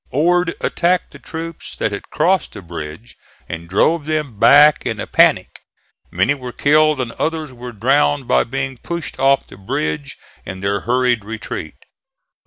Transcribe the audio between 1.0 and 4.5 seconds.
the troops that had crossed the bridge and drove them